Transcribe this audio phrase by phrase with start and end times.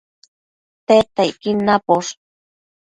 [0.87, 2.11] Tedtacquid naposh